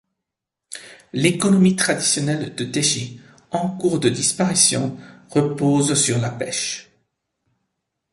[1.13, 4.97] L'économie traditionnelle de Teshie, en cours de disparition,
[5.29, 6.89] repose sur la pêche.